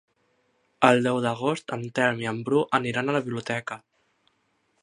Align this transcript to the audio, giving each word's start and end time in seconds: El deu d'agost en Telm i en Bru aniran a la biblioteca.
El 0.89 1.01
deu 1.07 1.19
d'agost 1.25 1.75
en 1.77 1.85
Telm 1.99 2.25
i 2.25 2.31
en 2.33 2.41
Bru 2.49 2.65
aniran 2.81 3.11
a 3.13 3.19
la 3.19 3.25
biblioteca. 3.29 3.79